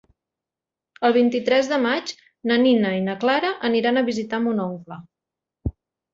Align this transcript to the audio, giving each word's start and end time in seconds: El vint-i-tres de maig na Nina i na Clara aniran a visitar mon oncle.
El 1.09 1.11
vint-i-tres 1.17 1.69
de 1.73 1.79
maig 1.83 2.13
na 2.53 2.57
Nina 2.63 2.95
i 3.01 3.05
na 3.09 3.17
Clara 3.25 3.53
aniran 3.71 4.01
a 4.01 4.05
visitar 4.09 4.43
mon 4.49 4.65
oncle. 4.67 5.01